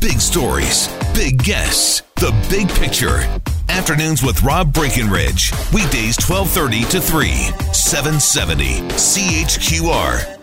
Big 0.00 0.20
stories, 0.20 0.88
big 1.12 1.42
guests, 1.42 2.02
the 2.16 2.30
big 2.48 2.68
picture. 2.68 3.18
Afternoons 3.68 4.22
with 4.22 4.40
Rob 4.44 4.72
Breckenridge. 4.72 5.50
Weekdays 5.74 6.16
1230 6.20 6.84
to 6.84 7.00
3, 7.00 7.28
770 7.72 8.64
CHQR. 8.94 10.38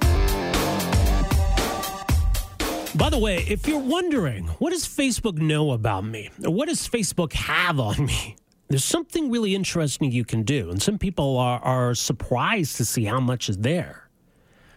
By 2.97 3.09
the 3.09 3.17
way, 3.17 3.45
if 3.47 3.65
you're 3.65 3.79
wondering, 3.79 4.47
what 4.59 4.71
does 4.71 4.85
Facebook 4.85 5.37
know 5.37 5.71
about 5.71 6.03
me? 6.03 6.29
Or 6.43 6.51
what 6.51 6.67
does 6.67 6.85
Facebook 6.89 7.31
have 7.31 7.79
on 7.79 8.05
me? 8.05 8.35
There's 8.67 8.83
something 8.83 9.31
really 9.31 9.55
interesting 9.55 10.11
you 10.11 10.25
can 10.25 10.43
do. 10.43 10.69
And 10.69 10.81
some 10.81 10.97
people 10.97 11.37
are, 11.37 11.59
are 11.59 11.95
surprised 11.95 12.75
to 12.75 12.83
see 12.83 13.05
how 13.05 13.21
much 13.21 13.47
is 13.47 13.59
there. 13.59 14.09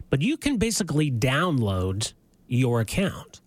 But 0.08 0.22
you 0.22 0.36
can 0.36 0.56
basically 0.56 1.10
download 1.10 2.12
your 2.46 2.80
account. 2.80 3.40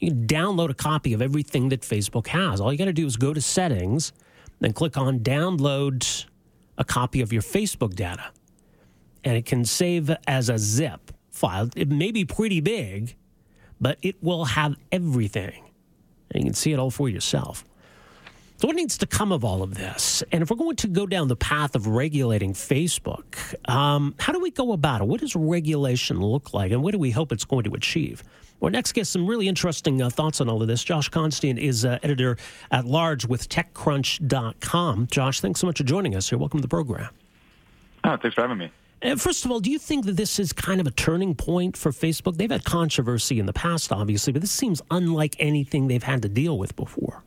You 0.00 0.12
download 0.12 0.70
a 0.70 0.74
copy 0.74 1.12
of 1.12 1.20
everything 1.20 1.68
that 1.68 1.82
Facebook 1.82 2.28
has. 2.28 2.60
All 2.60 2.72
you 2.72 2.78
got 2.78 2.86
to 2.86 2.92
do 2.92 3.06
is 3.06 3.16
go 3.16 3.34
to 3.34 3.40
settings, 3.40 4.12
then 4.58 4.72
click 4.72 4.96
on 4.96 5.20
download 5.20 6.24
a 6.78 6.84
copy 6.84 7.20
of 7.20 7.32
your 7.32 7.42
Facebook 7.42 7.94
data. 7.94 8.30
And 9.22 9.36
it 9.36 9.44
can 9.44 9.66
save 9.66 10.10
as 10.26 10.48
a 10.48 10.56
zip 10.56 11.12
file. 11.30 11.68
It 11.76 11.90
may 11.90 12.10
be 12.10 12.24
pretty 12.24 12.60
big, 12.60 13.14
but 13.78 13.98
it 14.00 14.16
will 14.22 14.46
have 14.46 14.76
everything. 14.90 15.70
And 16.30 16.44
you 16.44 16.48
can 16.48 16.54
see 16.54 16.72
it 16.72 16.78
all 16.78 16.90
for 16.90 17.08
yourself. 17.08 17.64
So, 18.60 18.66
what 18.66 18.76
needs 18.76 18.98
to 18.98 19.06
come 19.06 19.32
of 19.32 19.42
all 19.42 19.62
of 19.62 19.72
this? 19.72 20.22
And 20.32 20.42
if 20.42 20.50
we're 20.50 20.56
going 20.58 20.76
to 20.76 20.86
go 20.86 21.06
down 21.06 21.28
the 21.28 21.36
path 21.36 21.74
of 21.74 21.86
regulating 21.86 22.52
Facebook, 22.52 23.54
um, 23.70 24.14
how 24.18 24.34
do 24.34 24.38
we 24.38 24.50
go 24.50 24.72
about 24.72 25.00
it? 25.00 25.06
What 25.06 25.20
does 25.20 25.34
regulation 25.34 26.20
look 26.20 26.52
like? 26.52 26.70
And 26.70 26.82
what 26.82 26.90
do 26.90 26.98
we 26.98 27.10
hope 27.10 27.32
it's 27.32 27.46
going 27.46 27.64
to 27.64 27.72
achieve? 27.72 28.22
Our 28.60 28.68
next 28.68 28.92
guest, 28.92 29.12
some 29.12 29.26
really 29.26 29.48
interesting 29.48 30.02
uh, 30.02 30.10
thoughts 30.10 30.42
on 30.42 30.50
all 30.50 30.60
of 30.60 30.68
this. 30.68 30.84
Josh 30.84 31.08
Constine 31.08 31.56
is 31.56 31.86
uh, 31.86 32.00
editor 32.02 32.36
at 32.70 32.84
large 32.84 33.24
with 33.24 33.48
TechCrunch.com. 33.48 35.06
Josh, 35.06 35.40
thanks 35.40 35.58
so 35.58 35.66
much 35.66 35.78
for 35.78 35.84
joining 35.84 36.14
us 36.14 36.28
here. 36.28 36.38
Welcome 36.38 36.58
to 36.58 36.62
the 36.62 36.68
program. 36.68 37.08
Oh, 38.04 38.18
thanks 38.18 38.34
for 38.34 38.42
having 38.42 38.58
me. 38.58 38.70
First 39.16 39.46
of 39.46 39.50
all, 39.50 39.60
do 39.60 39.70
you 39.70 39.78
think 39.78 40.04
that 40.04 40.18
this 40.18 40.38
is 40.38 40.52
kind 40.52 40.82
of 40.82 40.86
a 40.86 40.90
turning 40.90 41.34
point 41.34 41.78
for 41.78 41.92
Facebook? 41.92 42.36
They've 42.36 42.50
had 42.50 42.64
controversy 42.64 43.40
in 43.40 43.46
the 43.46 43.54
past, 43.54 43.90
obviously, 43.90 44.34
but 44.34 44.42
this 44.42 44.52
seems 44.52 44.82
unlike 44.90 45.34
anything 45.38 45.88
they've 45.88 46.02
had 46.02 46.20
to 46.20 46.28
deal 46.28 46.58
with 46.58 46.76
before. 46.76 47.22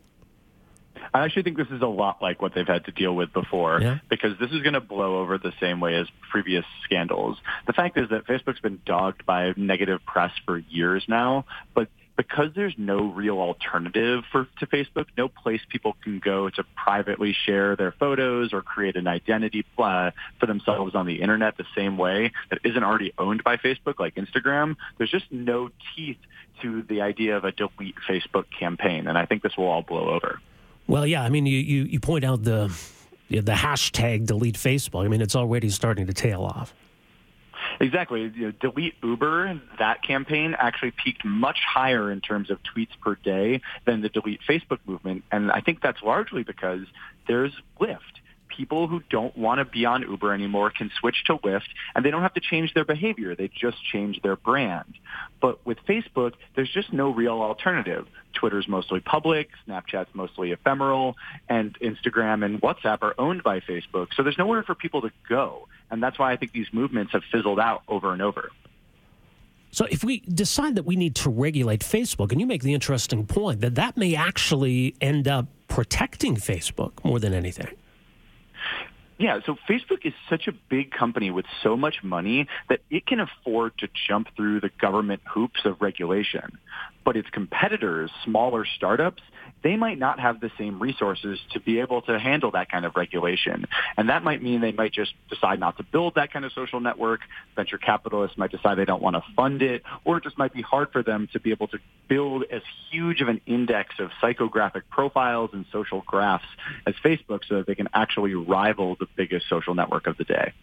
I 1.14 1.26
actually 1.26 1.44
think 1.44 1.58
this 1.58 1.68
is 1.70 1.82
a 1.82 1.88
lot 1.88 2.22
like 2.22 2.42
what 2.42 2.56
they've 2.56 2.68
had 2.68 2.86
to 2.86 2.92
deal 2.92 3.16
with 3.16 3.32
before 3.34 3.80
yeah. 3.82 4.00
because 4.10 4.32
this 4.40 4.50
is 4.52 4.62
going 4.64 4.74
to 4.74 4.82
blow 4.82 5.20
over 5.20 5.38
the 5.38 5.54
same 5.60 5.80
way 5.80 5.96
as 5.96 6.08
previous 6.32 6.66
scandals. 6.84 7.38
The 7.68 7.74
fact 7.74 7.98
is 8.00 8.10
that 8.10 8.26
Facebook's 8.26 8.62
been 8.62 8.80
dogged 8.86 9.26
by 9.26 9.54
negative 9.56 10.04
press 10.06 10.32
for 10.46 10.58
years 10.58 11.04
now, 11.08 11.46
but 11.76 11.88
because 12.16 12.50
there's 12.56 12.76
no 12.78 13.12
real 13.12 13.40
alternative 13.40 14.24
for 14.32 14.48
to 14.60 14.68
Facebook, 14.68 15.06
no 15.18 15.28
place 15.28 15.62
people 15.70 15.96
can 16.04 16.20
go 16.20 16.50
to 16.50 16.64
privately 16.76 17.36
share 17.46 17.76
their 17.76 17.92
photos 17.92 18.54
or 18.54 18.62
create 18.62 18.96
an 18.96 19.08
identity 19.08 19.66
uh, 19.78 20.12
for 20.40 20.46
themselves 20.46 20.94
on 20.96 21.08
the 21.08 21.22
internet 21.22 21.58
the 21.58 21.66
same 21.76 21.98
way 21.98 22.32
that 22.50 22.60
isn't 22.64 22.84
already 22.84 23.14
owned 23.18 23.44
by 23.44 23.58
Facebook, 23.58 24.00
like 24.00 24.16
Instagram. 24.16 24.76
There's 24.98 25.12
just 25.12 25.32
no 25.32 25.70
teeth 25.96 26.18
to 26.62 26.84
the 26.84 27.02
idea 27.02 27.36
of 27.36 27.46
a 27.46 27.52
delete 27.52 27.96
Facebook 28.08 28.46
campaign, 28.58 29.08
and 29.08 29.18
I 29.18 29.26
think 29.26 29.42
this 29.42 29.58
will 29.58 29.68
all 29.68 29.82
blow 29.82 30.10
over. 30.10 30.40
Well, 30.88 31.08
yeah, 31.08 31.24
I 31.24 31.30
mean, 31.30 31.46
you, 31.46 31.58
you, 31.58 31.84
you 31.84 32.00
point 32.00 32.24
out 32.24 32.44
the 32.44 32.76
the 33.30 33.54
hashtag 33.54 34.26
delete 34.28 34.56
Facebook. 34.56 35.06
I 35.06 35.08
mean, 35.08 35.22
it's 35.22 35.36
already 35.36 35.70
starting 35.70 36.06
to 36.06 36.14
tail 36.14 36.44
off. 36.44 36.74
Exactly. 37.80 38.32
You 38.36 38.48
know, 38.48 38.52
delete 38.52 38.96
Uber, 39.02 39.60
that 39.80 40.04
campaign 40.04 40.56
actually 40.58 40.92
peaked 40.92 41.26
much 41.26 41.60
higher 41.68 42.12
in 42.12 42.22
terms 42.22 42.52
of 42.52 42.60
tweets 42.64 42.92
per 43.02 43.16
day 43.16 43.62
than 43.86 44.02
the 44.02 44.10
delete 44.10 44.42
Facebook 44.48 44.80
movement. 44.86 45.24
And 45.32 45.52
I 45.52 45.62
think 45.62 45.82
that's 45.82 46.02
largely 46.04 46.44
because 46.44 46.82
there's 47.28 47.54
Lyft 47.80 48.00
people 48.56 48.88
who 48.88 49.02
don't 49.10 49.36
want 49.38 49.60
to 49.60 49.66
be 49.66 49.86
on 49.86 50.02
Uber 50.02 50.34
anymore 50.34 50.72
can 50.72 50.92
switch 51.00 51.24
to 51.26 51.38
Lyft 51.38 51.68
and 51.96 52.06
they 52.06 52.12
don't 52.12 52.22
have 52.22 52.34
to 52.36 52.40
change 52.40 52.74
their 52.74 52.86
behavior. 52.86 53.36
They 53.36 53.50
just 53.50 53.78
change 53.92 54.22
their 54.22 54.36
brand. 54.36 54.94
But 55.42 55.66
with 55.66 55.78
Facebook, 55.88 56.34
there's 56.56 56.72
just 56.72 56.94
no 56.94 57.10
real 57.10 57.42
alternative. 57.42 58.08
Twitter's 58.34 58.68
mostly 58.68 59.00
public, 59.00 59.50
Snapchat's 59.68 60.14
mostly 60.14 60.52
ephemeral, 60.52 61.16
and 61.50 61.78
Instagram 61.80 62.44
and 62.44 62.62
WhatsApp 62.62 63.02
are 63.02 63.16
owned 63.18 63.44
by 63.44 63.60
Facebook. 63.60 64.08
So 64.16 64.24
there's 64.24 64.38
nowhere 64.38 64.64
for 64.64 64.76
people 64.76 65.02
to 65.02 65.12
go. 65.28 65.68
And 65.92 66.02
that's 66.02 66.18
why 66.18 66.32
I 66.32 66.38
think 66.38 66.52
these 66.52 66.68
movements 66.72 67.14
have 67.14 67.24
fizzled 67.32 67.60
out 67.60 67.84
over 67.88 68.14
and 68.14 68.22
over. 68.22 68.50
So 69.72 69.86
if 69.90 70.04
we 70.04 70.20
decide 70.20 70.76
that 70.76 70.86
we 70.86 70.96
need 70.96 71.16
to 71.16 71.32
regulate 71.32 71.82
Facebook, 71.82 72.32
and 72.32 72.40
you 72.40 72.46
make 72.46 72.62
the 72.62 72.76
interesting 72.76 73.26
point 73.26 73.62
that 73.62 73.76
that 73.76 73.98
may 73.98 74.16
actually 74.16 74.96
end 75.02 75.28
up 75.28 75.48
protecting 75.68 76.36
Facebook 76.36 76.92
more 77.04 77.20
than 77.20 77.34
anything. 77.34 77.76
Yeah, 79.24 79.40
so 79.46 79.56
Facebook 79.70 80.06
is 80.06 80.12
such 80.30 80.50
a 80.50 80.52
big 80.52 80.92
company 80.92 81.32
with 81.32 81.46
so 81.64 81.78
much 81.78 82.04
money 82.04 82.46
that 82.68 82.82
it 82.90 83.06
can 83.08 83.22
afford 83.22 83.72
to 83.78 83.88
jump 84.06 84.28
through 84.36 84.60
the 84.60 84.70
government 84.82 85.22
hoops 85.26 85.62
of 85.64 85.78
regulation. 85.80 86.58
But 87.06 87.16
its 87.16 87.30
competitors, 87.30 88.12
smaller 88.26 88.66
startups, 88.66 89.24
they 89.64 89.78
might 89.78 89.98
not 89.98 90.20
have 90.20 90.40
the 90.40 90.52
same 90.58 90.80
resources 90.80 91.40
to 91.54 91.60
be 91.60 91.80
able 91.80 92.02
to 92.04 92.20
handle 92.20 92.52
that 92.52 92.70
kind 92.70 92.86
of 92.86 92.96
regulation. 92.96 93.66
And 93.98 94.10
that 94.10 94.24
might 94.24 94.44
mean 94.44 94.62
they 94.62 94.74
might 94.74 94.92
just 94.92 95.14
decide 95.30 95.60
not 95.60 95.78
to 95.78 95.84
build 95.84 96.16
that 96.16 96.32
kind 96.32 96.44
of 96.46 96.52
social 96.52 96.80
network. 96.80 97.22
Venture 97.56 97.78
capitalists 97.78 98.38
might 98.38 98.52
decide 98.52 98.78
they 98.78 98.86
don't 98.86 99.02
want 99.02 99.16
to 99.16 99.24
fund 99.36 99.62
it, 99.62 99.84
or 100.04 100.18
it 100.18 100.24
just 100.24 100.38
might 100.38 100.54
be 100.54 100.62
hard 100.62 100.92
for 100.92 101.02
them 101.02 101.30
to 101.32 101.40
be 101.40 101.52
able 101.52 101.68
to 101.70 101.80
build 102.10 102.44
as 102.52 102.62
huge 102.92 103.22
of 103.22 103.30
an 103.30 103.42
index 103.46 103.96
of 104.00 104.12
psychographic 104.22 104.84
profiles 104.90 105.52
and 105.54 105.66
social 105.72 106.04
graphs 106.06 106.46
as 106.86 106.94
Facebook 107.04 107.42
so 107.48 107.56
that 107.56 107.68
they 107.68 107.76
can 107.76 107.88
actually 107.94 108.34
rival 108.34 108.96
the 109.00 109.08
biggest 109.16 109.48
social 109.50 109.74
network 109.74 110.08
of 110.08 110.18
the 110.18 110.26
day. 110.26 110.54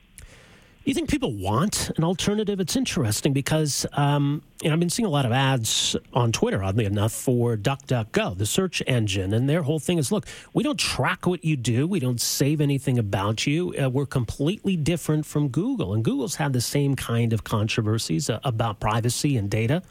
You 0.85 0.95
think 0.95 1.11
people 1.11 1.35
want 1.37 1.91
an 1.99 2.05
alternative? 2.05 2.59
It's 2.59 2.75
interesting 2.75 3.35
because 3.35 3.85
um, 3.93 4.43
you 4.63 4.69
know, 4.69 4.75
I've 4.75 4.81
been 4.81 4.89
seeing 4.89 5.07
a 5.07 5.11
lot 5.11 5.27
of 5.27 5.33
ads 5.33 5.95
on 6.15 6.33
Twitter, 6.33 6.65
oddly 6.65 6.87
enough, 6.87 7.13
for 7.13 7.55
DuckDuckGo, 7.55 8.39
the 8.39 8.47
search 8.47 8.83
engine, 8.87 9.35
and 9.35 9.47
their 9.47 9.61
whole 9.63 9.79
thing 9.79 9.99
is: 9.99 10.11
look, 10.11 10.27
we 10.55 10.63
don't 10.63 10.79
track 10.79 11.27
what 11.27 11.45
you 11.45 11.55
do, 11.55 11.87
we 11.87 12.01
don't 12.01 12.21
save 12.21 12.63
anything 12.63 12.99
about 12.99 13.47
you. 13.47 13.75
Uh, 13.75 13.91
we're 13.91 14.07
completely 14.07 14.75
different 14.75 15.27
from 15.27 15.49
Google, 15.49 15.93
and 15.93 16.03
Google's 16.03 16.37
had 16.37 16.55
the 16.55 16.63
same 16.63 16.97
kind 16.97 17.35
of 17.35 17.45
controversies 17.45 18.31
uh, 18.31 18.41
about 18.43 18.81
privacy 18.81 19.37
and 19.37 19.51
data, 19.51 19.83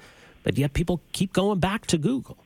but 0.44 0.58
yet 0.58 0.74
people 0.74 1.02
keep 1.12 1.34
going 1.34 1.60
back 1.60 1.86
to 1.88 2.00
Google. 2.00 2.38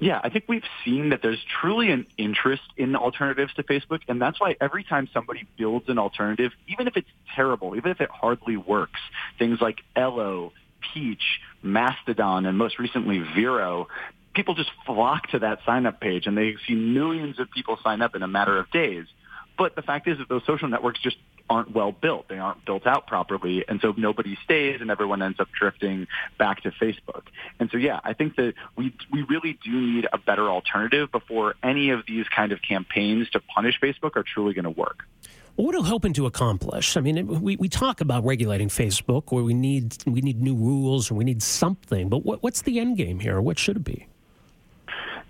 Yeah, 0.00 0.18
I 0.24 0.30
think 0.30 0.44
we've 0.48 0.64
seen 0.82 1.10
that 1.10 1.20
there's 1.22 1.44
truly 1.60 1.90
an 1.90 2.06
interest 2.16 2.62
in 2.78 2.96
alternatives 2.96 3.52
to 3.54 3.62
Facebook, 3.62 4.00
and 4.08 4.20
that's 4.20 4.40
why 4.40 4.56
every 4.58 4.82
time 4.82 5.08
somebody 5.12 5.46
builds 5.58 5.90
an 5.90 5.98
alternative, 5.98 6.52
even 6.68 6.88
if 6.88 6.96
it's 6.96 7.08
terrible, 7.36 7.76
even 7.76 7.90
if 7.90 8.00
it 8.00 8.08
hardly 8.10 8.56
works, 8.56 8.98
things 9.38 9.60
like 9.60 9.80
Ello, 9.94 10.52
Peach, 10.80 11.40
Mastodon, 11.62 12.46
and 12.46 12.56
most 12.56 12.78
recently 12.78 13.18
Vero, 13.34 13.88
people 14.34 14.54
just 14.54 14.70
flock 14.86 15.28
to 15.32 15.40
that 15.40 15.58
sign-up 15.66 16.00
page, 16.00 16.26
and 16.26 16.36
they 16.36 16.56
see 16.66 16.74
millions 16.74 17.38
of 17.38 17.50
people 17.50 17.78
sign 17.84 18.00
up 18.00 18.14
in 18.14 18.22
a 18.22 18.28
matter 18.28 18.58
of 18.58 18.70
days. 18.70 19.04
But 19.58 19.76
the 19.76 19.82
fact 19.82 20.08
is 20.08 20.16
that 20.16 20.30
those 20.30 20.42
social 20.46 20.68
networks 20.68 21.00
just 21.02 21.16
aren't 21.50 21.74
well 21.74 21.92
built. 21.92 22.28
They 22.28 22.38
aren't 22.38 22.64
built 22.64 22.86
out 22.86 23.08
properly. 23.08 23.64
And 23.68 23.80
so 23.80 23.92
nobody 23.96 24.38
stays 24.44 24.80
and 24.80 24.90
everyone 24.90 25.20
ends 25.20 25.40
up 25.40 25.48
drifting 25.52 26.06
back 26.38 26.62
to 26.62 26.70
Facebook. 26.70 27.24
And 27.58 27.68
so, 27.70 27.76
yeah, 27.76 27.98
I 28.04 28.14
think 28.14 28.36
that 28.36 28.54
we, 28.76 28.94
we 29.12 29.22
really 29.22 29.58
do 29.62 29.72
need 29.72 30.06
a 30.12 30.18
better 30.18 30.48
alternative 30.48 31.10
before 31.10 31.56
any 31.62 31.90
of 31.90 32.06
these 32.06 32.26
kind 32.28 32.52
of 32.52 32.62
campaigns 32.62 33.28
to 33.30 33.40
punish 33.40 33.80
Facebook 33.80 34.16
are 34.16 34.22
truly 34.22 34.54
going 34.54 34.64
to 34.64 34.70
work. 34.70 35.04
What 35.56 35.74
are 35.74 35.82
hoping 35.82 36.12
to 36.14 36.26
accomplish? 36.26 36.96
I 36.96 37.00
mean, 37.00 37.26
we, 37.42 37.56
we 37.56 37.68
talk 37.68 38.00
about 38.00 38.24
regulating 38.24 38.68
Facebook, 38.68 39.30
where 39.30 39.42
we 39.42 39.52
need 39.52 39.96
we 40.06 40.22
need 40.22 40.40
new 40.40 40.54
rules 40.54 41.10
or 41.10 41.14
we 41.16 41.24
need 41.24 41.42
something. 41.42 42.08
But 42.08 42.24
what, 42.24 42.42
what's 42.42 42.62
the 42.62 42.78
end 42.78 42.96
game 42.96 43.18
here? 43.18 43.42
What 43.42 43.58
should 43.58 43.76
it 43.76 43.84
be? 43.84 44.06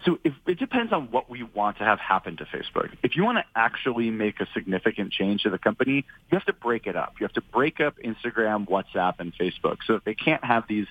So 0.04 0.18
if, 0.24 0.32
it 0.46 0.58
depends 0.58 0.92
on 0.92 1.10
what 1.10 1.28
we 1.28 1.42
want 1.42 1.78
to 1.78 1.84
have 1.84 1.98
happen 1.98 2.36
to 2.38 2.44
Facebook. 2.44 2.90
If 3.02 3.16
you 3.16 3.24
want 3.24 3.38
to 3.38 3.44
actually 3.54 4.10
make 4.10 4.40
a 4.40 4.46
significant 4.54 5.12
change 5.12 5.42
to 5.42 5.50
the 5.50 5.58
company, 5.58 6.06
you 6.30 6.38
have 6.38 6.44
to 6.46 6.54
break 6.54 6.86
it 6.86 6.96
up. 6.96 7.14
You 7.20 7.24
have 7.24 7.34
to 7.34 7.42
break 7.42 7.80
up 7.80 7.96
Instagram, 7.98 8.66
WhatsApp, 8.66 9.14
and 9.18 9.36
Facebook 9.36 9.78
so 9.86 9.94
that 9.94 10.04
they 10.04 10.14
can't 10.14 10.42
have 10.44 10.64
these 10.68 10.86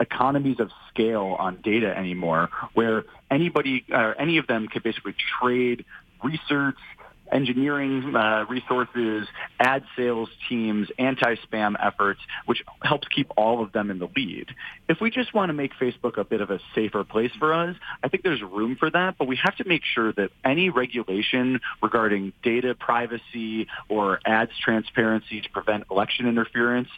economies 0.00 0.60
of 0.60 0.70
scale 0.88 1.36
on 1.38 1.60
data 1.62 1.94
anymore, 1.96 2.48
where 2.72 3.04
anybody, 3.30 3.84
or 3.90 4.18
any 4.18 4.38
of 4.38 4.46
them 4.46 4.68
could 4.68 4.82
basically 4.82 5.14
trade 5.40 5.84
research, 6.22 6.78
engineering 7.34 8.14
uh, 8.14 8.46
resources, 8.48 9.26
ad 9.60 9.84
sales 9.96 10.28
teams, 10.48 10.88
anti-spam 10.98 11.74
efforts, 11.84 12.20
which 12.46 12.62
helps 12.82 13.08
keep 13.08 13.30
all 13.36 13.62
of 13.62 13.72
them 13.72 13.90
in 13.90 13.98
the 13.98 14.08
lead. 14.16 14.46
If 14.88 15.00
we 15.00 15.10
just 15.10 15.34
want 15.34 15.50
to 15.50 15.52
make 15.52 15.72
Facebook 15.74 16.16
a 16.16 16.24
bit 16.24 16.40
of 16.40 16.50
a 16.50 16.60
safer 16.74 17.04
place 17.04 17.32
for 17.38 17.52
us, 17.52 17.76
I 18.02 18.08
think 18.08 18.22
there's 18.22 18.42
room 18.42 18.76
for 18.76 18.88
that, 18.90 19.16
but 19.18 19.26
we 19.26 19.36
have 19.42 19.56
to 19.56 19.64
make 19.68 19.82
sure 19.84 20.12
that 20.12 20.30
any 20.44 20.70
regulation 20.70 21.60
regarding 21.82 22.32
data 22.42 22.74
privacy 22.74 23.66
or 23.88 24.20
ads 24.24 24.52
transparency 24.62 25.40
to 25.40 25.50
prevent 25.50 25.84
election 25.90 26.26
interference 26.26 26.88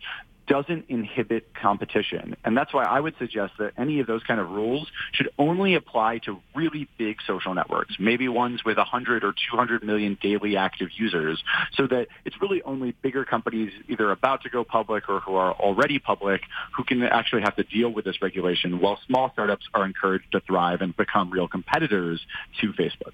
doesn't 0.47 0.87
inhibit 0.89 1.55
competition. 1.55 2.37
And 2.45 2.57
that's 2.57 2.73
why 2.73 2.85
I 2.85 3.01
would 3.01 3.17
suggest 3.19 3.55
that 3.59 3.73
any 3.77 4.01
of 4.01 4.07
those 4.07 4.23
kind 4.23 4.41
of 4.41 4.51
rules 4.51 4.89
should 5.13 5.31
only 5.39 5.75
apply 5.75 6.19
to 6.19 6.41
really 6.55 6.89
big 6.99 7.19
social 7.27 7.55
networks, 7.55 7.97
maybe 7.99 8.29
ones 8.29 8.65
with 8.65 8.77
100 8.77 9.25
or 9.25 9.33
200 9.51 9.83
million 9.83 10.19
daily 10.21 10.57
active 10.57 10.89
users, 10.97 11.43
so 11.75 11.87
that 11.87 12.09
it's 12.25 12.41
really 12.41 12.63
only 12.63 12.93
bigger 13.03 13.25
companies 13.25 13.73
either 13.89 14.11
about 14.11 14.43
to 14.43 14.51
go 14.51 14.65
public 14.65 15.09
or 15.09 15.21
who 15.21 15.35
are 15.35 15.53
already 15.53 15.99
public 15.99 16.43
who 16.77 16.85
can 16.85 17.03
actually 17.03 17.43
have 17.43 17.57
to 17.57 17.65
deal 17.65 17.89
with 17.91 18.05
this 18.05 18.21
regulation, 18.23 18.81
while 18.81 18.99
small 19.07 19.31
startups 19.33 19.67
are 19.75 19.85
encouraged 19.85 20.31
to 20.33 20.41
thrive 20.41 20.81
and 20.81 20.97
become 20.97 21.31
real 21.31 21.49
competitors 21.49 22.25
to 22.61 22.73
Facebook. 22.73 23.13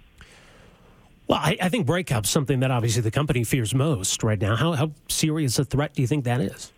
Well, 1.29 1.39
I, 1.41 1.57
I 1.63 1.69
think 1.69 1.87
breakup's 1.87 2.29
something 2.29 2.61
that 2.61 2.71
obviously 2.71 3.03
the 3.03 3.11
company 3.11 3.45
fears 3.45 3.75
most 3.75 4.23
right 4.23 4.41
now. 4.41 4.57
How, 4.57 4.73
how 4.73 4.91
serious 5.09 5.59
a 5.59 5.65
threat 5.65 5.95
do 5.95 6.03
you 6.03 6.09
think 6.09 6.25
that 6.25 6.41
is? 6.41 6.73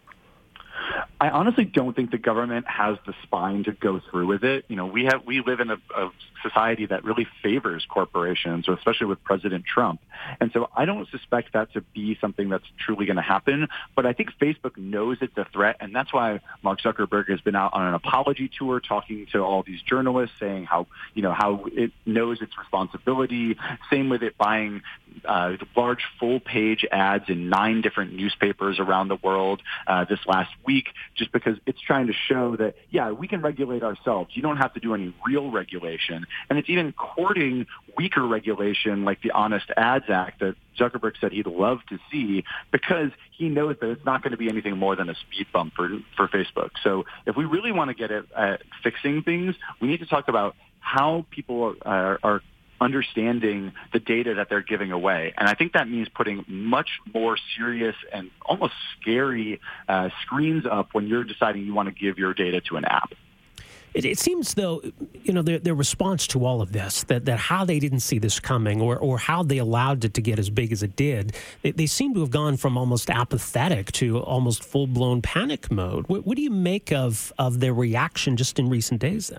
I 1.21 1.31
honestly 1.31 1.65
don't 1.65 1.95
think 1.95 2.11
the 2.11 2.19
government 2.19 2.67
has 2.69 2.99
the 3.07 3.15
spine 3.23 3.65
to 3.65 3.73
go 3.73 4.01
through 4.11 4.27
with 4.27 4.45
it. 4.45 4.65
You 4.69 4.77
know, 4.77 4.87
we 4.87 5.05
have 5.05 5.25
we 5.25 5.41
live 5.41 5.61
in 5.61 5.71
a, 5.71 5.79
a 5.97 6.11
society 6.43 6.87
that 6.87 7.05
really 7.05 7.27
favors 7.43 7.87
corporations, 7.89 8.69
especially 8.69 9.07
with 9.07 9.23
President 9.25 9.65
Trump. 9.65 10.01
And 10.41 10.51
so 10.53 10.69
I 10.77 10.85
don't 10.85 11.09
suspect 11.11 11.53
that 11.55 11.73
to 11.75 11.81
be 11.81 12.19
something 12.21 12.49
that's 12.49 12.67
truly 12.79 13.07
going 13.07 13.17
to 13.17 13.23
happen. 13.23 13.69
But 13.95 14.07
I 14.07 14.13
think 14.13 14.31
Facebook 14.41 14.77
knows 14.77 15.19
it's 15.21 15.37
a 15.39 15.47
threat, 15.53 15.77
and 15.81 15.95
that's 15.95 16.13
why 16.13 16.41
Mark 16.63 16.81
Zuckerberg 16.81 17.29
has 17.31 17.41
been 17.41 17.57
out 17.57 17.73
on 17.75 17.87
an 17.87 17.95
apology 17.95 18.51
tour 18.59 18.81
talking 18.81 19.27
to 19.33 19.41
all 19.41 19.63
these 19.63 19.81
journalists, 19.83 20.37
saying 20.41 20.65
how 20.65 20.87
you 21.15 21.23
know 21.23 21.33
how 21.33 21.67
it 21.73 21.93
knows 22.05 22.43
its 22.43 22.57
responsibility. 22.59 23.57
Same 23.91 24.09
with 24.09 24.23
it 24.23 24.37
buying 24.37 24.83
uh, 25.25 25.53
large 25.77 26.05
full 26.19 26.41
page 26.41 26.85
ads 26.91 27.29
in 27.29 27.49
nine 27.49 27.81
different 27.81 28.13
newspapers 28.13 28.79
around 28.79 29.09
the 29.09 29.17
world 29.17 29.63
uh, 29.87 30.05
this 30.05 30.21
last 30.27 30.51
week, 30.67 30.89
just 31.17 31.33
because 31.33 31.57
it's 31.67 31.81
trying 31.81 32.07
to 32.07 32.13
show 32.13 32.57
that 32.57 32.75
yeah 32.91 33.11
we 33.11 33.29
can 33.29 33.41
regulate 33.43 33.83
ourselves. 33.83 34.31
You 34.35 34.43
don't 34.43 34.59
have 34.59 34.75
to 34.75 34.81
do 34.81 34.95
any 34.95 35.15
real 35.27 35.51
regulation, 35.51 36.27
and 36.49 36.59
it's 36.59 36.69
even 36.69 36.93
courting 36.93 37.67
weaker 37.97 38.27
regulation 38.27 39.05
like 39.05 39.23
the 39.23 39.31
Honest 39.33 39.67
Ads 39.77 40.07
Act 40.09 40.41
that 40.41 40.57
Zuckerberg 40.79 41.13
said 41.21 41.33
he'd 41.33 41.47
love 41.47 41.79
to 41.89 41.99
see 42.11 42.45
because 42.71 43.11
he 43.31 43.49
knows 43.49 43.77
that 43.81 43.91
it's 43.91 44.05
not 44.05 44.23
going 44.23 44.33
to 44.33 44.37
be 44.37 44.49
anything 44.49 44.77
more 44.77 44.97
than 44.97 45.09
a 45.09 45.15
speed 45.15 45.47
bump 45.53 45.75
for, 45.75 45.89
for 46.17 46.29
Facebook. 46.29 46.71
So 46.83 47.05
if 47.27 47.37
we 47.37 47.45
really 47.45 47.73
want 47.73 47.91
to 47.91 47.95
get 47.95 48.11
at, 48.11 48.25
at 48.37 48.63
fixing 48.83 49.23
things, 49.23 49.55
we 49.81 49.89
need 49.89 50.01
to 50.01 50.07
talk 50.07 50.29
about 50.29 50.57
how 50.81 51.25
people 51.31 51.75
are, 51.83 52.19
are 52.23 52.43
understanding 52.81 53.73
the 53.93 53.99
data 53.99 54.35
that 54.35 54.49
they're 54.49 54.63
giving 54.63 54.93
away. 54.93 55.33
And 55.37 55.49
I 55.49 55.55
think 55.55 55.73
that 55.73 55.89
means 55.89 56.09
putting 56.09 56.45
much 56.49 56.89
more 57.13 57.37
serious 57.57 57.97
and 58.13 58.31
almost 58.45 58.75
scary 59.01 59.61
uh, 59.89 60.11
screens 60.23 60.67
up 60.67 60.89
when 60.93 61.07
you're 61.07 61.25
deciding 61.25 61.65
you 61.65 61.75
want 61.75 61.89
to 61.89 61.95
give 61.95 62.19
your 62.19 62.35
data 62.35 62.61
to 62.63 62.77
an 62.77 62.85
app. 62.85 63.13
It, 63.95 64.05
it, 64.05 64.19
seems, 64.19 64.55
though, 64.55 64.83
you 65.23 65.33
know, 65.33 65.43
their, 65.43 65.61
their 65.61 65.75
response 65.75 66.27
to 66.29 66.45
all 66.45 66.61
of 66.61 66.73
this, 66.73 67.05
that, 67.05 67.27
that 67.27 67.39
how 67.39 67.65
they 67.65 67.79
didn't 67.79 68.01
see 68.01 68.19
this 68.19 68.41
coming 68.41 68.81
or, 68.81 68.99
or 68.99 69.19
how 69.19 69.45
they 69.45 69.59
allowed 69.59 70.05
it 70.05 70.15
to 70.15 70.21
get 70.21 70.41
as 70.41 70.51
big 70.51 70.73
as 70.73 70.83
it 70.83 70.97
did, 70.97 71.37
they, 71.63 71.71
they 71.71 71.87
seem 71.87 72.13
to 72.15 72.21
have 72.21 72.31
gone 72.31 72.57
from 72.57 72.77
almost 72.77 73.09
apathetic 73.09 73.93
to 73.93 74.19
almost 74.19 74.65
full 74.65 74.89
blown 74.89 75.23
panic 75.23 75.71
mode. 75.71 76.09
What, 76.09 76.27
what 76.27 76.37
do 76.37 76.43
you 76.43 76.51
make 76.51 76.93
of, 76.93 77.33
of 77.39 77.61
their 77.61 77.73
reaction 77.73 78.37
just 78.37 78.59
in 78.59 78.69
recent 78.69 79.01
days 79.01 79.29
then? 79.29 79.39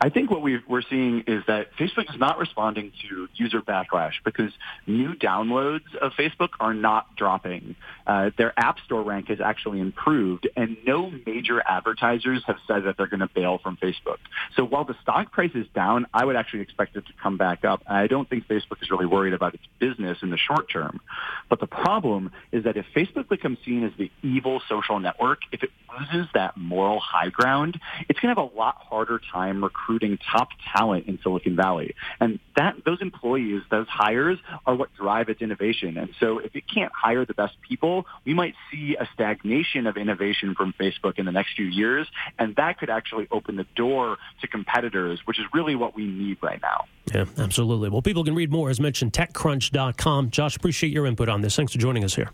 I 0.00 0.10
think 0.10 0.30
what 0.30 0.42
we 0.42 0.60
are 0.70 0.82
seeing 0.88 1.24
is 1.26 1.42
that 1.48 1.72
Facebook 1.76 2.08
is 2.12 2.20
not 2.20 2.38
responding 2.38 2.92
to 3.08 3.28
user 3.34 3.60
backlash 3.60 4.12
because 4.24 4.52
new 4.86 5.14
downloads 5.14 5.92
of 6.00 6.12
Facebook 6.12 6.50
are 6.60 6.72
not 6.72 7.16
dropping. 7.16 7.74
Uh, 8.06 8.30
their 8.38 8.52
App 8.56 8.78
Store 8.84 9.02
rank 9.02 9.28
has 9.28 9.40
actually 9.40 9.80
improved, 9.80 10.48
and 10.56 10.76
no 10.86 11.12
major 11.26 11.60
advertisers 11.66 12.44
have 12.46 12.58
said 12.68 12.84
that 12.84 12.96
they're 12.96 13.08
going 13.08 13.20
to 13.20 13.30
bail 13.34 13.58
from 13.58 13.76
Facebook. 13.76 14.18
So 14.54 14.64
while 14.64 14.84
the 14.84 14.94
stock 15.02 15.32
price 15.32 15.50
is 15.54 15.66
down, 15.74 16.06
I 16.14 16.24
would 16.24 16.36
actually 16.36 16.60
expect 16.60 16.96
it 16.96 17.04
to 17.06 17.12
come 17.20 17.36
back 17.36 17.64
up. 17.64 17.82
I 17.86 18.06
don't 18.06 18.28
think 18.30 18.46
Facebook 18.46 18.80
is 18.80 18.90
really 18.92 19.06
worried 19.06 19.34
about 19.34 19.54
its 19.54 19.64
business 19.80 20.18
in 20.22 20.30
the 20.30 20.38
short 20.38 20.70
term. 20.70 21.00
But 21.48 21.58
the 21.58 21.66
problem 21.66 22.30
is 22.52 22.64
that 22.64 22.76
if 22.76 22.86
Facebook 22.94 23.28
becomes 23.28 23.58
seen 23.64 23.84
as 23.84 23.92
the 23.98 24.12
evil 24.22 24.62
social 24.68 25.00
network, 25.00 25.40
if 25.50 25.64
it 25.64 25.70
loses 25.98 26.28
that 26.34 26.56
moral 26.56 27.00
high 27.00 27.30
ground, 27.30 27.80
it's 28.08 28.20
going 28.20 28.32
to 28.32 28.40
have 28.40 28.52
a 28.52 28.56
lot 28.56 28.76
harder 28.76 29.20
time 29.32 29.64
recruiting 29.64 29.87
recruiting 29.88 30.18
top 30.30 30.48
talent 30.76 31.06
in 31.06 31.18
Silicon 31.22 31.56
Valley. 31.56 31.94
And 32.20 32.38
that 32.56 32.76
those 32.84 33.00
employees, 33.00 33.62
those 33.70 33.88
hires 33.88 34.38
are 34.66 34.74
what 34.74 34.94
drive 34.94 35.28
its 35.28 35.40
innovation. 35.40 35.96
And 35.96 36.10
so 36.20 36.38
if 36.38 36.54
it 36.54 36.64
can't 36.72 36.92
hire 36.92 37.24
the 37.24 37.34
best 37.34 37.54
people, 37.66 38.04
we 38.24 38.34
might 38.34 38.54
see 38.70 38.96
a 38.98 39.08
stagnation 39.14 39.86
of 39.86 39.96
innovation 39.96 40.54
from 40.54 40.74
Facebook 40.78 41.18
in 41.18 41.24
the 41.24 41.32
next 41.32 41.54
few 41.56 41.66
years. 41.66 42.06
And 42.38 42.54
that 42.56 42.78
could 42.78 42.90
actually 42.90 43.28
open 43.30 43.56
the 43.56 43.66
door 43.76 44.18
to 44.40 44.46
competitors, 44.46 45.20
which 45.24 45.38
is 45.38 45.46
really 45.52 45.74
what 45.74 45.94
we 45.94 46.06
need 46.06 46.38
right 46.42 46.60
now. 46.60 46.84
Yeah, 47.12 47.24
absolutely. 47.38 47.88
Well, 47.88 48.02
people 48.02 48.24
can 48.24 48.34
read 48.34 48.52
more, 48.52 48.68
as 48.68 48.80
mentioned, 48.80 49.12
techcrunch.com. 49.12 50.30
Josh, 50.30 50.56
appreciate 50.56 50.92
your 50.92 51.06
input 51.06 51.28
on 51.28 51.40
this. 51.40 51.56
Thanks 51.56 51.72
for 51.72 51.78
joining 51.78 52.04
us 52.04 52.14
here. 52.14 52.30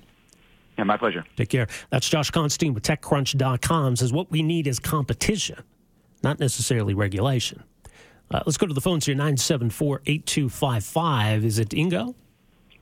Yeah, 0.77 0.83
my 0.83 0.97
pleasure. 0.97 1.25
Take 1.37 1.51
care. 1.51 1.69
That's 1.91 2.09
Josh 2.09 2.33
Constine 2.33 2.75
with 2.75 2.83
TechCrunch.com. 2.83 3.95
Says 3.95 4.13
what 4.13 4.33
we 4.33 4.43
need 4.43 4.67
is 4.67 4.81
competition 4.81 5.63
not 6.25 6.41
necessarily 6.41 6.95
regulation. 6.95 7.63
Uh, 8.31 8.41
let's 8.47 8.57
go 8.57 8.67
to 8.67 8.75
the 8.75 8.81
phones 8.81 9.07
here 9.07 9.15
974 9.15 10.03
8255. 10.07 11.45
Is 11.45 11.59
it 11.59 11.69
Ingo? 11.69 12.15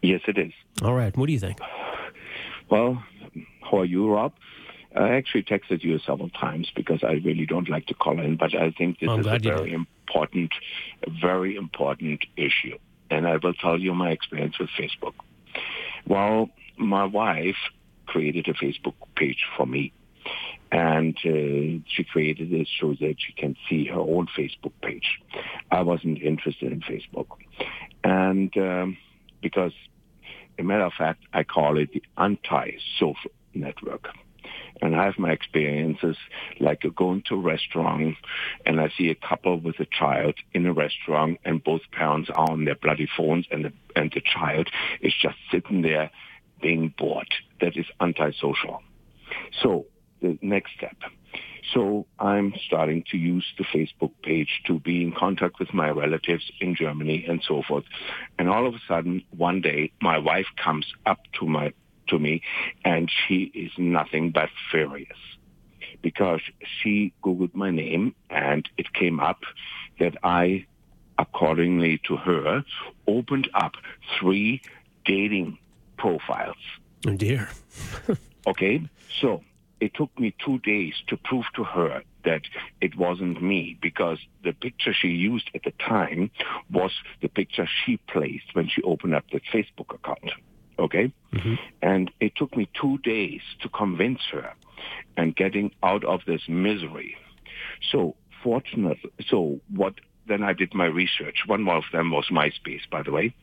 Yes, 0.00 0.20
it 0.26 0.38
is. 0.38 0.52
All 0.82 0.94
right. 0.94 1.14
What 1.16 1.26
do 1.26 1.32
you 1.32 1.40
think? 1.40 1.58
Well, 2.70 3.02
how 3.60 3.80
are 3.80 3.84
you, 3.84 4.10
Rob? 4.10 4.32
I 4.96 5.10
actually 5.10 5.42
texted 5.42 5.82
you 5.82 5.98
several 6.00 6.30
times 6.30 6.70
because 6.74 7.02
I 7.02 7.12
really 7.24 7.46
don't 7.46 7.68
like 7.68 7.86
to 7.86 7.94
call 7.94 8.20
in, 8.20 8.36
but 8.36 8.54
I 8.54 8.70
think 8.70 9.00
this 9.00 9.10
is 9.10 9.26
a 9.26 9.38
very 9.38 9.72
important, 9.72 10.52
very 11.20 11.56
important 11.56 12.24
issue. 12.36 12.78
And 13.10 13.26
I 13.26 13.36
will 13.42 13.54
tell 13.54 13.78
you 13.78 13.94
my 13.94 14.10
experience 14.10 14.58
with 14.58 14.70
Facebook. 14.78 15.14
Well, 16.06 16.50
my 16.76 17.04
wife 17.04 17.56
created 18.06 18.48
a 18.48 18.54
Facebook 18.54 18.94
page 19.16 19.44
for 19.56 19.66
me 19.66 19.92
and 20.72 21.14
uh, 21.18 21.84
she 21.86 22.02
created 22.10 22.50
this 22.50 22.66
so 22.80 22.96
that 22.98 23.16
she 23.18 23.32
can 23.34 23.54
see 23.68 23.84
her 23.84 24.00
own 24.00 24.26
Facebook 24.36 24.72
page. 24.82 25.20
I 25.70 25.82
wasn't 25.82 26.20
interested 26.22 26.72
in 26.72 26.80
Facebook, 26.80 27.26
and 28.02 28.56
um, 28.56 28.96
because, 29.42 29.72
a 30.58 30.62
matter 30.62 30.84
of 30.84 30.94
fact, 30.94 31.24
I 31.32 31.44
call 31.44 31.76
it 31.76 31.92
the 31.92 32.02
anti-social 32.16 33.30
network. 33.54 34.08
And 34.80 34.96
I 34.96 35.04
have 35.04 35.18
my 35.18 35.30
experiences 35.30 36.16
like 36.58 36.82
going 36.96 37.22
to 37.28 37.36
a 37.36 37.38
restaurant 37.38 38.16
and 38.66 38.80
I 38.80 38.90
see 38.98 39.10
a 39.10 39.14
couple 39.14 39.60
with 39.60 39.78
a 39.78 39.86
child 39.86 40.34
in 40.52 40.66
a 40.66 40.72
restaurant 40.72 41.38
and 41.44 41.62
both 41.62 41.82
parents 41.92 42.30
are 42.34 42.50
on 42.50 42.64
their 42.64 42.74
bloody 42.74 43.08
phones 43.16 43.46
and 43.52 43.66
the, 43.66 43.72
and 43.94 44.10
the 44.12 44.20
child 44.20 44.68
is 45.00 45.12
just 45.20 45.36
sitting 45.52 45.82
there 45.82 46.10
being 46.60 46.92
bored. 46.98 47.28
That 47.60 47.76
is 47.76 47.86
antisocial. 48.00 48.82
So 49.62 49.86
the 50.22 50.38
next 50.40 50.72
step. 50.76 50.96
So 51.74 52.06
I'm 52.18 52.54
starting 52.66 53.04
to 53.10 53.16
use 53.16 53.46
the 53.56 53.64
Facebook 53.64 54.12
page 54.22 54.62
to 54.66 54.78
be 54.78 55.02
in 55.02 55.12
contact 55.12 55.58
with 55.58 55.72
my 55.72 55.90
relatives 55.90 56.50
in 56.60 56.74
Germany 56.74 57.24
and 57.28 57.42
so 57.46 57.62
forth. 57.66 57.84
And 58.38 58.48
all 58.48 58.66
of 58.66 58.74
a 58.74 58.80
sudden, 58.88 59.22
one 59.30 59.60
day, 59.60 59.92
my 60.00 60.18
wife 60.18 60.46
comes 60.62 60.86
up 61.06 61.20
to 61.38 61.46
my 61.46 61.72
to 62.08 62.18
me, 62.18 62.42
and 62.84 63.10
she 63.10 63.50
is 63.54 63.70
nothing 63.78 64.32
but 64.32 64.50
furious 64.70 65.16
because 66.02 66.40
she 66.60 67.12
googled 67.22 67.54
my 67.54 67.70
name, 67.70 68.14
and 68.28 68.68
it 68.76 68.92
came 68.92 69.20
up 69.20 69.40
that 70.00 70.16
I, 70.24 70.66
accordingly 71.16 72.00
to 72.08 72.16
her, 72.16 72.64
opened 73.06 73.48
up 73.54 73.74
three 74.18 74.62
dating 75.04 75.58
profiles. 75.96 76.56
Oh 77.06 77.16
dear. 77.16 77.48
okay, 78.46 78.82
so 79.20 79.42
it 79.82 79.94
took 79.94 80.16
me 80.16 80.32
two 80.44 80.60
days 80.60 80.94
to 81.08 81.16
prove 81.16 81.44
to 81.56 81.64
her 81.64 82.02
that 82.24 82.42
it 82.80 82.96
wasn't 82.96 83.42
me 83.42 83.76
because 83.82 84.18
the 84.44 84.52
picture 84.52 84.94
she 84.94 85.08
used 85.08 85.50
at 85.56 85.64
the 85.64 85.72
time 85.72 86.30
was 86.70 86.92
the 87.20 87.26
picture 87.26 87.68
she 87.84 87.96
placed 87.96 88.44
when 88.52 88.68
she 88.68 88.80
opened 88.82 89.12
up 89.12 89.24
the 89.32 89.40
Facebook 89.52 89.92
account. 89.92 90.30
Okay? 90.78 91.12
Mm-hmm. 91.32 91.54
And 91.82 92.12
it 92.20 92.36
took 92.36 92.56
me 92.56 92.68
two 92.80 92.98
days 92.98 93.40
to 93.60 93.68
convince 93.68 94.20
her 94.30 94.54
and 95.16 95.34
getting 95.34 95.72
out 95.82 96.04
of 96.04 96.20
this 96.28 96.42
misery. 96.46 97.16
So 97.90 98.14
fortunately, 98.44 99.10
so 99.28 99.58
what, 99.68 99.94
then 100.28 100.44
I 100.44 100.52
did 100.52 100.74
my 100.74 100.86
research. 100.86 101.38
One 101.46 101.64
more 101.64 101.78
of 101.78 101.90
them 101.92 102.12
was 102.12 102.26
MySpace, 102.30 102.88
by 102.88 103.02
the 103.02 103.10
way. 103.10 103.34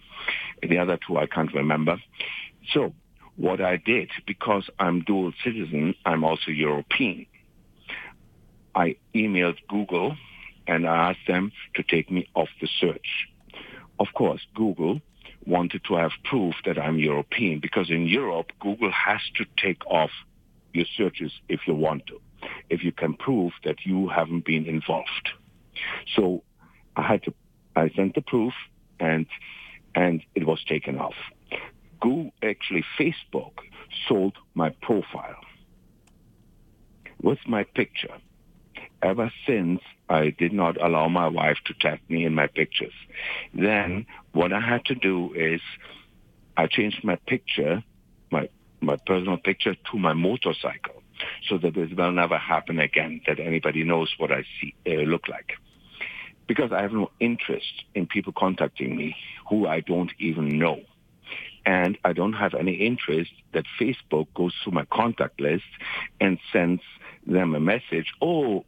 The 0.64 0.78
other 0.78 0.98
two 1.06 1.18
I 1.18 1.26
can't 1.26 1.54
remember. 1.54 1.98
So 2.74 2.94
what 3.40 3.62
I 3.62 3.78
did, 3.78 4.10
because 4.28 4.70
I'm 4.80 5.02
dual 5.02 5.32
citizen, 5.46 5.96
I'm 6.06 6.26
also 6.26 6.52
European. 6.52 7.26
I 8.76 8.98
emailed 9.16 9.58
Google 9.70 10.18
and 10.68 10.86
I 10.86 11.12
asked 11.12 11.26
them 11.26 11.54
to 11.76 11.84
take 11.84 12.12
me 12.12 12.28
off 12.36 12.50
the 12.60 12.68
search. 12.80 13.30
Of 13.98 14.08
course, 14.14 14.42
Google 14.56 15.02
wanted 15.46 15.84
to 15.86 15.96
have 15.96 16.12
proof 16.26 16.54
that 16.66 16.78
I'm 16.78 17.00
European 17.00 17.60
because 17.62 17.90
in 17.90 18.08
Europe, 18.08 18.52
Google 18.60 18.92
has 18.92 19.22
to 19.38 19.46
take 19.56 19.86
off 19.88 20.12
your 20.74 20.86
searches 20.98 21.32
if 21.48 21.62
you 21.66 21.76
want 21.76 22.08
to, 22.08 22.20
if 22.70 22.84
you 22.84 22.92
can 22.92 23.14
prove 23.14 23.54
that 23.64 23.86
you 23.86 24.10
haven't 24.10 24.44
been 24.46 24.66
involved. 24.66 25.30
So 26.14 26.44
I 26.98 27.04
had 27.04 27.24
to, 27.24 27.34
I 27.76 27.90
sent 27.96 28.16
the 28.16 28.22
proof 28.22 28.54
and, 29.00 29.26
and 29.96 30.22
it 30.36 30.46
was 30.46 30.62
taken 30.68 31.00
off. 31.00 31.16
Google, 32.00 32.32
actually 32.44 32.84
Facebook 32.98 33.54
sold 34.08 34.36
my 34.54 34.70
profile 34.82 35.42
with 37.22 37.40
my 37.48 37.64
picture 37.64 38.14
ever 39.02 39.32
since 39.46 39.82
I 40.10 40.32
did 40.32 40.54
not 40.54 40.82
allow 40.82 41.08
my 41.08 41.28
wife 41.28 41.58
to 41.66 41.74
tag 41.74 42.00
me 42.10 42.26
in 42.26 42.34
my 42.34 42.48
pictures. 42.48 42.94
Then 43.54 44.06
what 44.34 44.52
I 44.52 44.60
had 44.60 44.86
to 44.86 44.96
do 44.96 45.34
is 45.34 45.62
I 46.58 46.68
changed 46.68 47.04
my 47.04 47.16
picture, 47.28 47.84
my, 48.32 48.50
my 48.82 48.98
personal 49.06 49.38
picture 49.38 49.76
to 49.92 49.98
my 49.98 50.14
motorcycle 50.14 51.02
so 51.48 51.58
that 51.58 51.76
this 51.76 51.90
will 51.96 52.12
never 52.12 52.38
happen 52.38 52.80
again, 52.80 53.22
that 53.28 53.40
anybody 53.40 53.84
knows 53.84 54.14
what 54.18 54.32
I 54.32 54.44
see, 54.60 54.74
uh, 54.88 55.04
look 55.04 55.28
like. 55.28 55.54
Because 56.48 56.72
I 56.72 56.82
have 56.82 56.94
no 56.94 57.12
interest 57.20 57.84
in 57.94 58.08
people 58.08 58.34
contacting 58.36 58.96
me 58.96 59.16
who 59.50 59.68
I 59.68 59.82
don't 59.82 60.12
even 60.20 60.58
know. 60.58 60.82
And 61.66 61.98
I 62.04 62.14
don't 62.14 62.34
have 62.34 62.54
any 62.54 62.74
interest 62.74 63.32
that 63.54 63.66
Facebook 63.80 64.28
goes 64.34 64.54
through 64.64 64.74
my 64.74 64.86
contact 64.86 65.40
list 65.40 65.66
and 66.20 66.40
sends 66.52 66.82
them 67.26 67.56
a 67.56 67.60
message, 67.60 68.12
oh, 68.22 68.66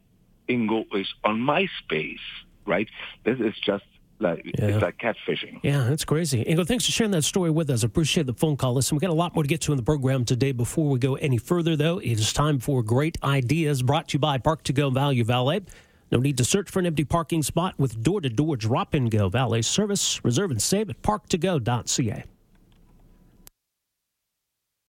Ingo 0.48 0.84
is 0.94 1.12
on 1.24 1.40
MySpace, 1.40 2.18
right? 2.66 2.88
This 3.24 3.40
is 3.40 3.54
just 3.64 3.84
like 4.18 4.44
yeah. 4.44 4.66
it's 4.66 4.82
like 4.82 4.98
catfishing. 4.98 5.60
Yeah, 5.62 5.86
that's 5.88 6.04
crazy. 6.04 6.44
Ingo, 6.44 6.66
thanks 6.66 6.86
for 6.86 6.92
sharing 6.92 7.10
that 7.12 7.22
story 7.22 7.50
with 7.50 7.68
us. 7.70 7.82
I 7.82 7.86
appreciate 7.86 8.26
the 8.26 8.34
phone 8.34 8.56
call. 8.56 8.74
Listen, 8.74 8.96
we 8.96 9.00
got 9.00 9.10
a 9.10 9.14
lot 9.14 9.34
more 9.34 9.42
to 9.42 9.48
get 9.48 9.60
to 9.62 9.72
in 9.72 9.76
the 9.76 9.82
program 9.82 10.24
today. 10.24 10.52
Before 10.52 10.88
we 10.88 10.98
go 10.98 11.16
any 11.16 11.38
further, 11.38 11.76
though, 11.76 11.98
it 11.98 12.12
is 12.12 12.32
time 12.32 12.60
for 12.60 12.82
great 12.82 13.18
ideas 13.22 13.82
brought 13.82 14.08
to 14.08 14.14
you 14.14 14.18
by 14.20 14.38
Park 14.38 14.62
to 14.64 14.72
Go 14.72 14.90
Value 14.90 15.24
Valet. 15.24 15.62
No 16.10 16.18
need 16.18 16.36
to 16.38 16.44
search 16.44 16.70
for 16.70 16.78
an 16.78 16.86
empty 16.86 17.04
parking 17.04 17.42
spot 17.42 17.74
with 17.78 18.02
door 18.02 18.20
to 18.20 18.28
door 18.28 18.56
drop 18.56 18.92
and 18.92 19.10
go 19.10 19.30
valet 19.30 19.62
service. 19.62 20.22
Reserve 20.22 20.50
and 20.50 20.60
save 20.60 20.90
at 20.90 21.00
parktogo.ca. 21.00 22.24